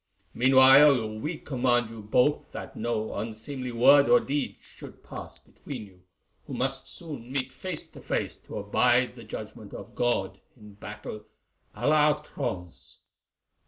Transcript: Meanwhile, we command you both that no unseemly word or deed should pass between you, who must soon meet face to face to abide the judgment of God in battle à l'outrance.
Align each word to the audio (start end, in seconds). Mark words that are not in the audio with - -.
Meanwhile, 0.33 1.19
we 1.19 1.37
command 1.37 1.91
you 1.91 2.01
both 2.01 2.51
that 2.53 2.75
no 2.75 3.13
unseemly 3.13 3.71
word 3.71 4.09
or 4.09 4.19
deed 4.19 4.55
should 4.59 5.03
pass 5.03 5.37
between 5.37 5.85
you, 5.85 6.01
who 6.47 6.55
must 6.55 6.89
soon 6.89 7.31
meet 7.31 7.53
face 7.53 7.85
to 7.91 8.01
face 8.01 8.35
to 8.47 8.57
abide 8.57 9.13
the 9.15 9.23
judgment 9.23 9.75
of 9.75 9.93
God 9.93 10.39
in 10.57 10.73
battle 10.73 11.25
à 11.75 11.83
l'outrance. 11.87 13.01